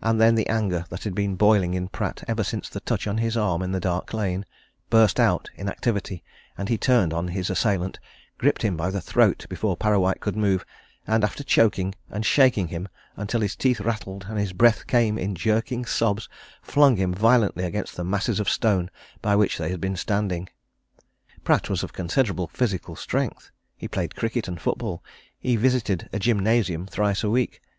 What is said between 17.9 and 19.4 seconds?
the masses of stone by